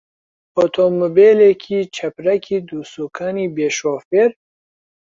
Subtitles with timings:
[0.57, 4.29] ئۆتۆمبێلێکی چەپرەکی دووسوکانی بێ شۆفێر؟